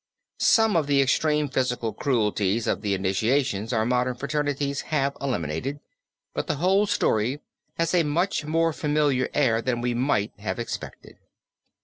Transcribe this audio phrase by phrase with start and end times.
[0.39, 5.79] Some of the extreme physical cruelties of the initiations our modern fraternities have eliminated,
[6.33, 7.39] but the whole story
[7.77, 11.17] has a much more familiar air than we might have expected.